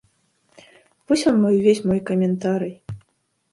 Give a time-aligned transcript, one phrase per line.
[1.11, 2.75] Вось вам і ўвесь мой каментарый.